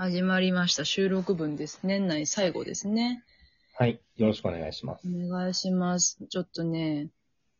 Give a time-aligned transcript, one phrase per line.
[0.00, 0.84] 始まりました。
[0.84, 1.80] 収録分です。
[1.82, 3.24] 年内最後ですね。
[3.76, 4.00] はい。
[4.16, 5.02] よろしくお願いします。
[5.08, 6.20] お願いします。
[6.30, 7.08] ちょっとね、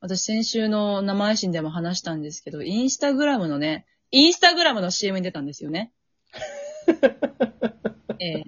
[0.01, 5.93] 私先週の生配信でも話したんですけど、インスタグラムのね、インスタグラムの CM に出たんですよね。
[8.21, 8.45] ええ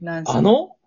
[0.00, 0.78] なんすあの？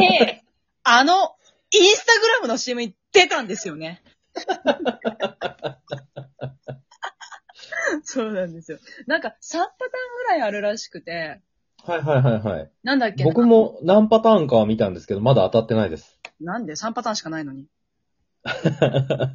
[0.00, 0.42] ええ
[0.82, 1.36] あの、
[1.70, 4.02] インスタグラムの CM に出たんですよね。
[8.02, 8.80] そうなんですよ。
[9.06, 9.62] なんか3パターン
[10.17, 11.40] ぐらいあるらしくて、
[11.84, 12.70] はいはいはいはい。
[12.82, 13.24] なんだっけ？
[13.24, 16.18] な僕も何パターンかは見たんですけど、まだ当たってないです。
[16.40, 17.66] なんで ?3 パターンしかないのに。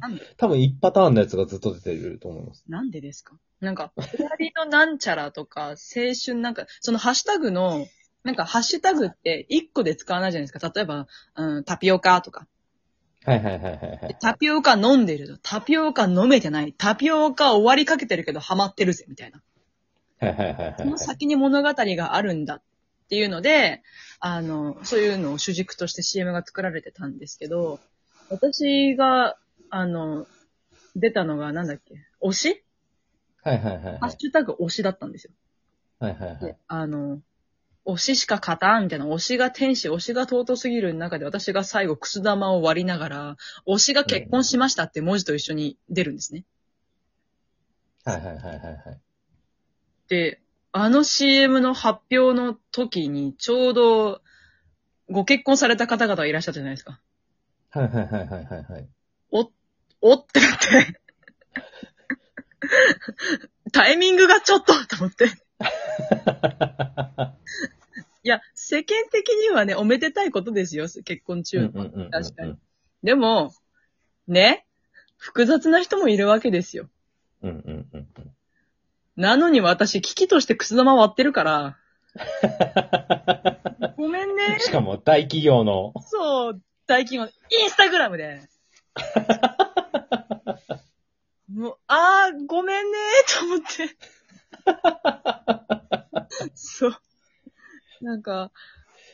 [0.00, 0.22] なんで？
[0.36, 2.64] 多分1パターンのやつがずっと出てると思います。
[2.68, 3.34] なんでですか？
[3.60, 5.74] なんか、二人のなんちゃらとか、青
[6.24, 7.86] 春なんか、そのハッシュタグの、
[8.22, 10.72] なんかハッシュタグって1個で使わないじゃないですか。
[10.74, 11.06] 例えば、
[11.36, 12.46] うん、タピオカとか。
[13.24, 14.16] はいはいはいはいはい。
[14.20, 16.74] タピオカ飲んでると、タピオカ飲めてない。
[16.76, 19.42] タピオカ終わりかけてるけどハマってるぜ、みたいな。
[20.20, 22.62] はいはいはいはいその先に物語があるんだっ
[23.08, 23.82] ていうので、
[24.20, 27.80] あの、そういうのを主軸として CM が作られてたんですけど、
[28.30, 29.36] 私が、
[29.70, 30.26] あの、
[30.96, 31.94] 出たのがなんだっけ？
[32.22, 32.64] 推し？
[33.42, 33.98] はいはいはいはい。
[33.98, 35.32] ハッシュタグ推しだったんですよ。
[35.98, 36.56] はいはいはいで。
[36.68, 37.20] あの、
[37.86, 46.44] 推ししか勝たんみたいな、推しが天使、推しが尊すぎる中で私が最後くす玉を割りながら、推しが結婚しましたって文字と一緒に出るんですね。
[48.04, 49.00] はいはいはいはいはい。
[50.08, 50.40] で、
[50.72, 54.22] あの CM の発表の時にちょうど
[55.10, 57.00] ご結婚された方々がいらっしゃったじゃないですか。
[57.70, 58.88] はいはいはいはいはいはい。
[59.30, 59.50] お、
[60.00, 61.00] おってなって。
[63.72, 65.26] タイミングがちょっとと思って。
[68.22, 71.70] いや、世間的にはね、おめでたいことですよ、結婚中の。
[72.10, 72.58] 確かに。
[73.02, 73.52] でも、
[74.26, 74.66] ね、
[75.18, 76.88] 複雑な人もいるわけですよ。
[77.42, 78.33] うんうんうんうん。
[79.16, 81.78] なのに私、危機としてくす玉割ってるから。
[83.96, 84.58] ごめんね。
[84.60, 85.92] しかも大企業の。
[86.00, 87.26] そう、大企業、イ
[87.64, 88.40] ンスタグラムで。
[91.48, 92.98] もう、あー、ごめんね
[93.38, 93.66] と思って。
[96.54, 96.96] そう。
[98.00, 98.50] なんか、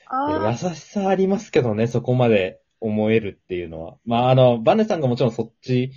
[0.07, 3.97] あ優しさありますけどね、そこまで思えるっていうのは。
[4.05, 5.93] まああの、バネさんがもちろんそっち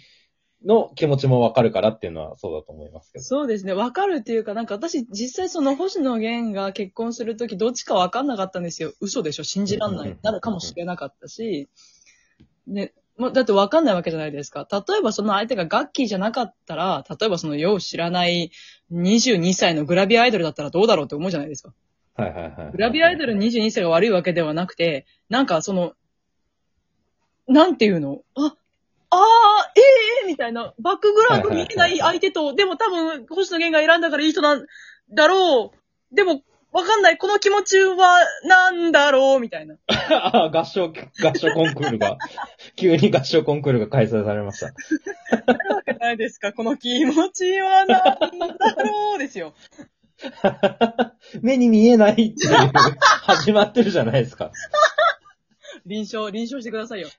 [0.66, 3.26] の気持ちもわかるからっていうのはそうだと思いますけーど。
[3.26, 3.74] そうですね。
[3.74, 8.94] わかるっていうか、なんか私、実際その星野源が結婚するとき、どっちかわかんなかったんですよ。
[9.02, 9.44] 嘘でしょ？
[9.44, 10.18] 信じらんない。
[10.22, 11.70] なるかもしれなかったし。
[12.66, 14.68] ね、もうだってわかんないわけじゃないですか。
[14.72, 18.52] 例えばその相手がガッキーじゃなかったら、例えばそのよう知らない
[18.92, 21.74] 22歳のグラビアアイドルだったらどうだろうって思うじゃないですか。
[22.16, 22.72] はいはいはい。
[22.72, 25.94] グラビアアイドル22歳が悪いわけではなくて、なんかその、
[27.48, 28.22] なんていうの？
[28.36, 28.56] あ、
[29.14, 29.82] ああ、え
[30.26, 34.66] えみたいな、バックグラウンド見えない相手と、でも多分、星野源が選んだからいい人なん
[35.14, 35.72] だろ
[36.12, 36.16] う。
[36.16, 36.42] でも、
[36.72, 37.20] わかんない。
[37.20, 39.76] この気持ちは、なんだろうみたいな。
[39.88, 42.18] あ 合唱、合唱コンクールが、
[42.76, 44.68] 急に合唱コンクールが開催されました。
[44.68, 48.18] わけないですかこの気持ちはなんだ
[48.84, 49.54] ろうですよ。
[51.44, 52.72] 目に見えないっていう、
[53.22, 54.52] 始まってるじゃないですか。
[55.86, 57.10] 臨床、臨床してくださいよ。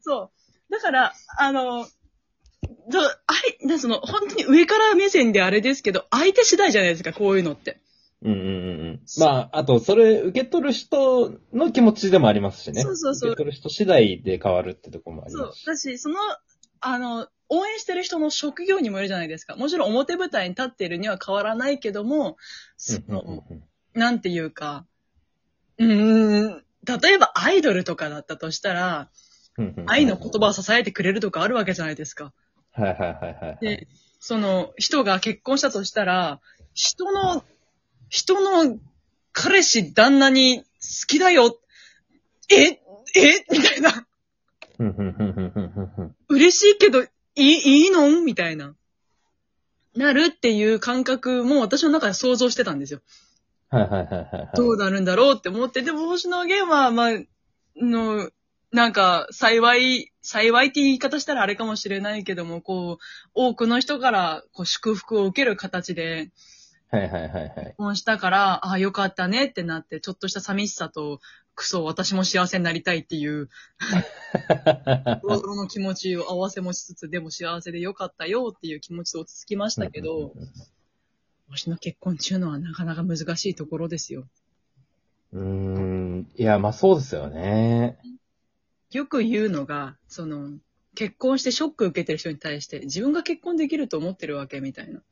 [0.00, 0.30] そ
[0.68, 0.72] う。
[0.72, 1.86] だから、あの、
[2.88, 3.12] どあ
[3.62, 7.80] い、なその、本当に上から目線であれですけど、相手次第じゃないですか、こういうのって。
[8.22, 8.52] うんうんうんう
[8.94, 9.00] ん。
[9.18, 12.82] まあ、あと、それ、受け取る人の気持ちでもありますしね。
[12.82, 15.58] そうそうそう受け取る人次第で変わるってところもありそうます。
[15.60, 15.66] し。
[15.66, 16.16] だし、その、
[16.80, 19.54] あの、応援してる人の職業にもよるじゃないですか。
[19.56, 22.36] もちろん表舞台に立っているには変わらないけども、
[22.76, 23.62] そうんうんの、うん
[23.94, 24.84] なんていうか、
[25.78, 26.64] うーん、
[27.00, 29.10] 例えばアイドルとかだったとしたら、
[29.86, 32.32] 愛の言葉を支えてくれるとかあるわけじゃないですか。
[32.72, 33.58] はいはいはいはいはい。
[33.60, 33.88] で、
[34.20, 36.40] その人が結婚したとしたら、
[36.74, 37.44] 人の、
[38.08, 38.78] 人の
[39.32, 40.64] 彼氏、旦那に好
[41.08, 41.58] きだよ。
[42.50, 42.80] ええ？
[43.50, 44.06] みたいな。
[46.28, 48.20] 嬉しいけど、いい、いいの？
[48.20, 48.74] みたいな。
[49.94, 53.00] なるっていう感覚も私の中で想像してたんですよ。
[53.70, 54.50] はいはいはいはいはい。
[54.54, 57.10] どうなるんだろうって思って、でも星野源は、まあ、
[57.76, 58.30] の、
[58.72, 63.04] なんか、幸い、幸いって言い方したらあれかもしれないけども、こう、
[63.34, 66.30] 多くの人から、こう、祝福を受ける形で、
[66.90, 67.50] はいはいはいはい。
[67.54, 71.20] 結婚したから、ああ、よかったねってなって、ちょっとした寂しさと、
[71.54, 73.48] クソ、私も幸せになりたいっていう、
[75.22, 80.34] ドロドロの気持ちを合わせもしつつ、でも幸せでよかったよっていう気持ちと落ち着きましたけど、
[81.48, 84.28] 私の結婚中のはなかなか難しいところですよ。
[85.32, 86.28] うーん。
[86.36, 87.98] いや、まあそうですよね。
[88.96, 90.58] よく言うのが、その、
[90.94, 95.02] 結婚してショック受けてる人に対して、自分が結婚できると思ってるわけみたいな。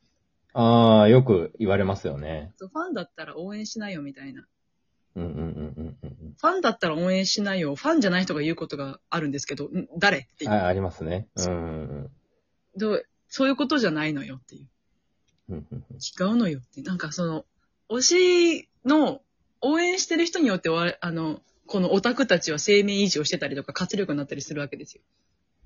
[0.54, 2.52] ああ、よく言われますよね。
[2.58, 4.46] ファンだったら応援しないよみたいな。
[5.16, 5.38] うんうんうん
[5.76, 7.74] うんうんファンだったら応援しないよ。
[7.74, 10.18] ファンじゃない人が言うことがあるんですけど、ん誰？
[10.18, 10.52] ってうん。
[10.52, 11.28] はい、ありますね。
[11.36, 12.10] うんうん
[12.76, 14.68] どうそういうことじゃないのよっていう。
[15.50, 16.82] うんうんうん違うのよって。
[16.82, 17.44] なんかその、
[17.88, 18.02] 推
[18.62, 19.20] しの
[19.60, 25.02] 応援してる人によっては、あの、このオタクたちは生命維持をしてたりとか活力になったりするわけですよ。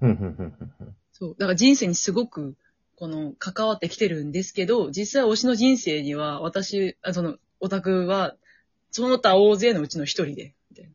[0.03, 1.37] うんうんうんうんそう。
[1.37, 2.57] だから人生にすごく、
[2.95, 8.37] この、関わってきてるんですけど、実際推しの人生には、私、あその、オタクは、
[8.93, 10.91] その他大勢のうちの一人で、みたいな。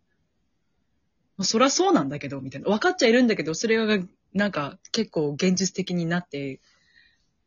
[1.38, 2.70] まあそりゃそうなんだけど、みたいな。
[2.70, 6.62] 分かっちゃいるんだけど、それが、なんか、結構現実的になって、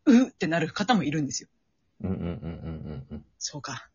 [0.05, 1.49] うってなる方もいるんですよ。
[2.03, 3.89] うんうんうんうんうんうんそうか。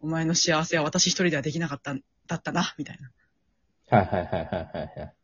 [0.00, 2.02] お前の幸せは私一人ではできなかったん
[2.32, 3.10] だったな、みたいな。
[3.96, 5.14] はいはいはいはいはいはい。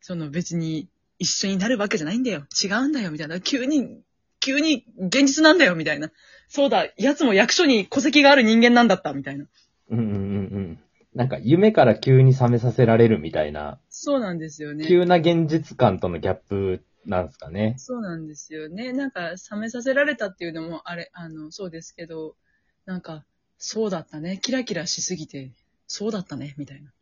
[0.00, 2.46] その別に一緒になるわけじゃないんだよ。
[2.62, 3.40] 違うんだよ、みたいな。
[3.40, 4.00] 急に、
[4.40, 6.10] 急に現実なんだよ、みたいな。
[6.48, 9.46] そうだ、奴も役所に戸籍がある人間なんだった、みたいな。
[9.90, 10.18] うんうんうんう
[10.58, 10.78] ん。
[11.14, 14.86] なんか夢から急に覚めさせられるみたいな、そうなんですよね。
[14.86, 17.74] 急な現実感とのギャップなんですかね。
[17.78, 18.92] そうなんですよね。
[18.92, 22.36] なんか、冷めさせられたっていうのも、あれ、あの、そうですけど、
[22.84, 23.24] なんか、
[23.58, 24.38] そうだったね。
[24.42, 25.52] キラキラしすぎて、
[25.86, 26.92] そうだったね、みたいな。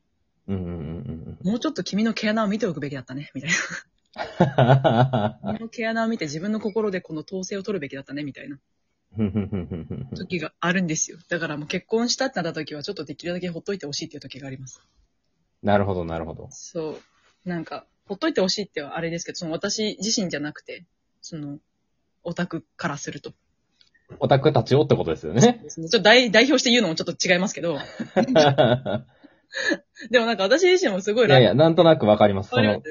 [0.48, 0.76] うんうんうんう
[1.31, 5.38] んもうちょっと君の毛穴を見ておくべきだったね、みたいな。
[5.42, 5.56] うん。
[5.58, 8.58] 君の毛穴を見て自分の心でこの統制を取るべきだったね、みたいな
[10.16, 11.19] 時があるんですよ。
[11.28, 14.81] だからもう結婚したってなった時は、ちょっとできるだけほっといてほしいっていう時があります。
[15.62, 16.48] なるほどなるほど。
[16.50, 16.90] そ
[17.44, 17.48] う。
[17.48, 20.84] なんか、ほっといてほしいってはあれですけど、その私自身じゃなくて、
[21.20, 21.58] その、
[22.22, 23.32] オタクからすると。
[24.18, 25.64] オタクたちをってことですよね。
[25.68, 27.78] ちょっと代代表して言うのもちょっと違いますけど、
[30.10, 32.50] でもなんか私自身もすごいいやいや、なんとなくわかります。
[32.50, 32.82] その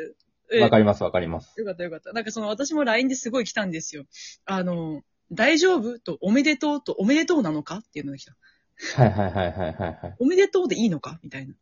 [0.61, 1.59] わかりま、すえわかります。
[1.59, 2.11] よかったよかった。
[2.13, 4.05] なんかその私も LINE ですごい来たんですよ。
[4.45, 5.01] あの、
[5.31, 5.99] 大丈夫？
[5.99, 6.83] とおめでとう？
[6.83, 7.77] とおめでとうなのか？
[7.77, 8.35] っていうのが来た。
[8.95, 10.15] はいはいはいはいはいはい。
[10.19, 11.19] おめでとうでいいのか？
[11.23, 11.53] みたいな。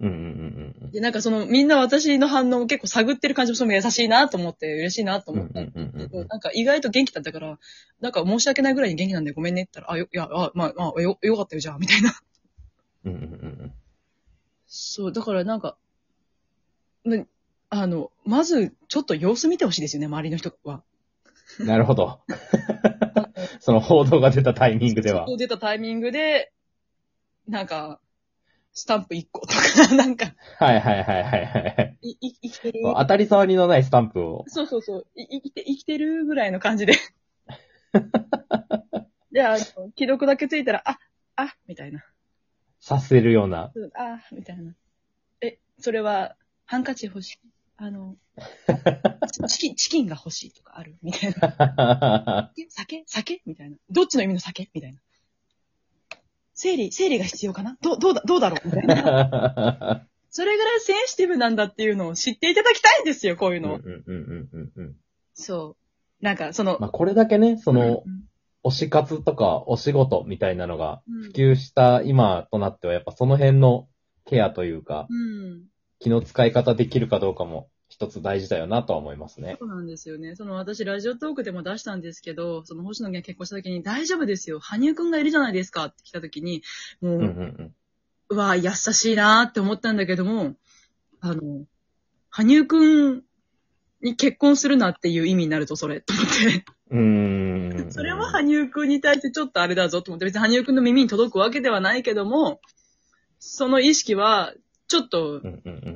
[0.00, 5.40] うんうんうんうんで、なんかそのみんな私の反応を結構探ってる感じもすごい優しいなと思って嬉しいなとうん。
[5.40, 5.60] 思った
[6.28, 7.58] なんか意外と元気だったから、
[8.00, 12.12] なんか申し訳ないぐらいに元気なんでごめんねって言ったら、あ、よ、いや、あ、まあ、まあ、よ、よかったよ、じゃあ、みたいな。
[13.04, 13.72] うんうんうん
[14.72, 15.76] そう、だからなんか、
[17.04, 17.26] ね
[17.70, 20.82] あの、まず、ちょっと様子見てほしいですよね、周りの人は。
[21.58, 21.66] うん。
[21.66, 22.20] なるほど。
[23.58, 25.34] その報道が出たタイミングではそ。
[25.34, 26.52] う出たタイミングで、
[27.48, 28.00] なんか、
[28.72, 31.98] スタンプ1個とか、 なんか、はいはいはいはいはい。
[32.02, 32.80] い、い、生きてる。
[32.84, 34.44] 当たり障りのないスタンプを。
[34.48, 36.94] そうそうそう、い生きて、生きてるぐらいの感じで。
[39.32, 40.98] で、あの、既読だけついたら、あ、
[41.36, 42.04] あ、みたいな。
[42.80, 43.72] させるような。
[43.74, 44.74] うんあ、みたいな。
[45.40, 47.38] え、それは、ハンカチ欲しい？
[47.76, 48.16] あの、
[49.48, 50.98] チキン、チキンが欲しいとかある？
[51.02, 52.52] みたいな。
[52.58, 53.02] え酒？
[53.06, 53.42] 酒？
[53.46, 53.76] みたいな。
[53.90, 54.68] どっちの意味の酒？
[54.74, 55.00] みたいな。
[56.62, 57.78] 生理、生理が必要かな？
[57.80, 58.66] どう、どうだ、どうだろう？
[58.68, 60.06] みたいな。
[60.28, 63.76] それぐらいセンシティブなんだっていうのを知っていただきたいんですよ、こういうの。
[63.76, 64.96] うんうんうんうんうんうん。
[65.32, 65.76] そ
[66.20, 66.24] う。
[66.24, 68.24] なんか、その、まあこれだけね、その、うん
[68.62, 73.88] 推し活とかお仕事みたいなのがうん普及した今となっては、やっぱその辺の
[74.26, 75.62] ケアというか、うん。
[75.98, 79.58] 気の使い方できるかどうかも一つ大事だよなとは思いますね。
[79.60, 80.34] そうなんですよね。
[80.34, 84.58] その私、ラジオトークでも出したんですけど、その星野源結婚した時に、大丈夫ですよ。
[84.58, 86.62] 羽生くんがいるじゃないですかって来た時に、
[87.02, 87.74] もう、うんうんうん。
[88.30, 90.54] うわ優しいなーって思ったんだけども、
[91.20, 91.66] あの、
[92.30, 93.22] 羽生くん
[94.00, 96.64] に結婚するなっていう意味になると、それ、と思って。
[96.92, 97.92] うーん。
[97.92, 102.62] それは羽生くんに対してちょっとあれだぞと思って、別に羽生くんの耳に届くわけではないけども、
[103.38, 104.54] その意識は、
[104.90, 105.40] ちょっと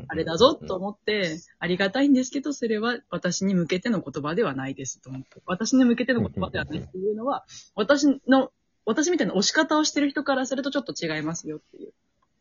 [0.07, 5.43] あれだぞと思って、ありがたいんですけど、それは私に向けての言葉ではないですと思って。
[5.47, 8.53] 私に向けての言葉ではないっていうのは、私の、
[8.85, 11.93] 私みたいな押し方をしてる人からするとちょっと違いますよっていう。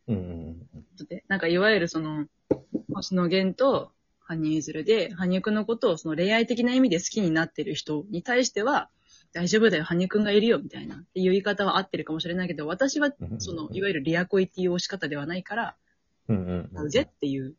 [0.06, 0.22] うんうん
[1.00, 2.26] うんで、なんかいわゆるその、
[2.92, 8.90] 星野源と羽生結弦で、羽生くんのことをその恋愛的な意味で好きになってる人に対しては、
[9.32, 10.98] 大丈夫だよ、羽生くんがいるよ、みたいな。
[10.98, 15.76] っていう言い方は合ってるかもしれないけど、私はその、いわゆるリア恋っていう押し方ではないから、
[16.28, 17.54] うんうんうん会うぜっていう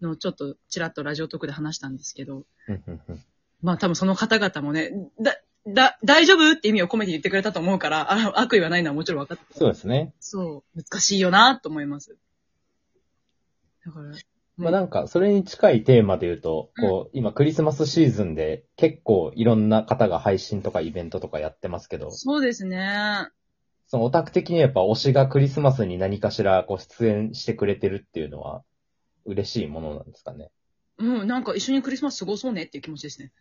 [0.00, 3.24] のをちょっとちらっとラジオトークで話したんですけど、うんうんうん。
[3.62, 5.36] まあ多分その方々もね、だ、
[5.66, 9.58] だ、大丈夫って意味を込めて言ってくれたと思うから、あ悪意はないのはもちろん分かってる。
[9.58, 10.14] そうですね。
[10.20, 12.16] そう、難しいよなと思います。
[13.84, 14.12] だから、
[14.56, 23.28] まあなんか、それに近いテーマで言うと、こう、今クリスマスシーズンで結構いろんな方が配信とかイベントとかやってますけど、そうですね。
[23.88, 28.62] そのオタク的にはやっぱ推しがクリスマスに何かしらこう出演してくれてるっていうのは
[29.24, 30.50] 嬉しいものなんですかね。
[30.98, 33.32] うん、なんか一緒にクリスマス過ごそうねっていう気持ちですね。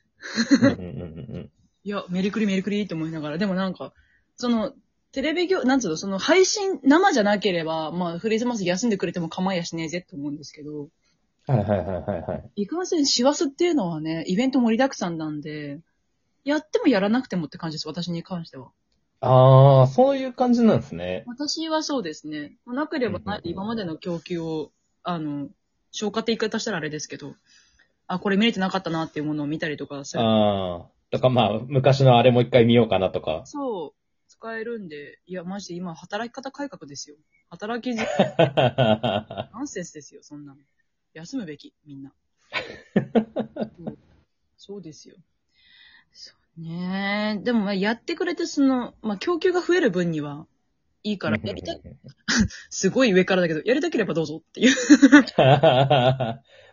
[0.61, 1.51] うんうんうんうん
[1.83, 3.93] いや、メリクリメリクリって思いながら、でもなんか、
[4.35, 4.73] その、
[5.13, 10.89] テレビ業、なんつうの、その配信、生じゃなければ、まあ、クリスマス休んでくれても構いやしねえぜって思うんですけど、
[11.47, 12.51] はいはいはいはいはい。
[12.63, 15.79] いかんせん、師走っていうのはね、イベント盛りだくさんなんで、
[16.43, 18.71] やってもやらなくてもって感じです、私に関しては。
[19.19, 21.23] ああ、そういう感じなんですね。
[21.25, 22.57] 私はそうですね。
[22.65, 24.71] なければないで今までの供給を、
[25.03, 25.49] あの、
[25.91, 27.35] 消化って言い方したらあれですけど、
[28.07, 30.23] あ、これ見れてなかったなっていうものを見たりとかする。
[30.23, 30.97] ああ。
[31.09, 33.41] とかまあ、昔のあれもう一回見ようかなとか。
[33.45, 37.15] そう、使えるんで、いや、マジで今、働き方改革ですよ。
[37.49, 38.03] 働きず、
[38.37, 40.61] ナンセンスですよ、そんなの。
[41.13, 42.13] 休むべき、みんな。
[43.77, 43.97] そう
[44.57, 45.15] そうですよ。
[46.11, 50.47] そうねでも、まあ、やってくれて、その、まあ、供給が増える分には、
[51.03, 51.81] いいから、やりたい、
[52.69, 54.75] すごい上からだけど、やりたければどうぞっていう。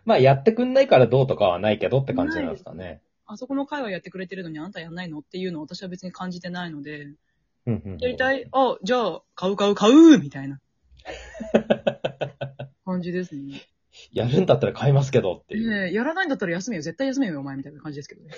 [0.05, 3.01] まあ、やってくんないからどうとかはないけどって感じなんですかね。
[3.27, 5.19] あそこの会話やってくれてるのにあんたやんないの？
[5.19, 7.17] っていうのを私は別に感じてないので、うん
[7.65, 7.97] うんうん。
[7.99, 8.47] やりたい。
[8.51, 10.61] あ、じゃあ、買う買う買うみたいな。
[12.85, 13.61] 感じですね。
[14.11, 15.69] やるんだったら買いますけどっていう。
[15.69, 16.81] ねえ、やらないんだったら休めよ。
[16.81, 18.31] 絶対休めよ、お前みたいな感じですけどね。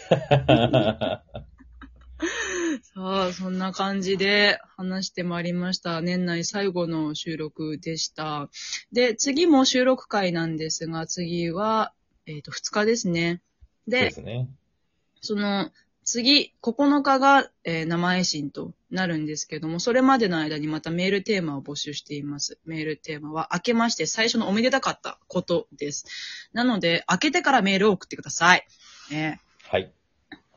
[2.81, 6.01] さあ、そんな感じで話してまいりました。
[6.01, 8.49] 年内最後の収録でした。
[8.91, 11.93] で、次も収録会なんですが、次は、
[12.25, 13.41] えっ、と、2日ですね。
[13.87, 14.49] でで、すね。
[15.21, 15.71] その、
[16.07, 22.59] 次、9日が、えー生配信となるんですけども、それまでの間にまたメールテーマを募集しています。
[22.63, 26.05] メールテーマは、明けまして最初のおめでたかったことです。
[26.53, 28.65] なので、明けてからメールを送ってください。
[29.11, 29.91] ね、はい。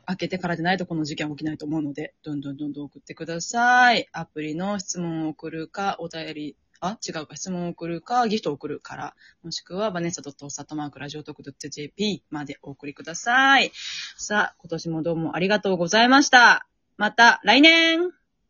[0.05, 4.07] 開けてからでないとこの事件は起きないと思うので、どんどんどんどん送ってください。
[4.13, 13.71] アプリの質問を送るか、お便り、あ、違うか、質問を送るか、ギフトを送るから、もしくは、バネッサ .sat.radiotok.jp までお送りください。
[14.17, 16.67] さあ、今年もどうもありがとうございました。
[16.97, 18.11] また来年